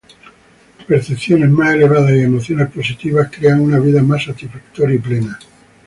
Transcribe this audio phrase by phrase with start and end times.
[0.87, 5.37] Percepciones más elevadas y emociones positivas crean una vida más satisfactoria y plena.